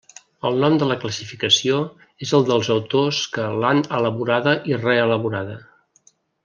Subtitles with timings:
[0.49, 1.77] El nom de la classificació
[2.27, 5.63] és el dels autors que l'han elaborada i reelaborada.